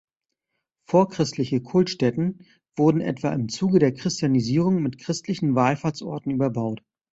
[0.89, 2.43] Vorchristliche Kultstätten
[2.75, 6.81] wurden etwa im Zuge der Christianisierung mit christlichen Wallfahrtsorten überbaut.